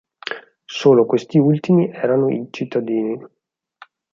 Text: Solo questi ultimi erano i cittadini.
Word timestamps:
Solo 0.67 1.05
questi 1.05 1.37
ultimi 1.37 1.87
erano 1.91 2.27
i 2.31 2.47
cittadini. 2.49 3.23